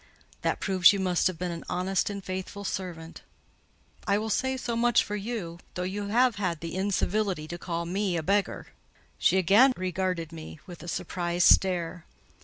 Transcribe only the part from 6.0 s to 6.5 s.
have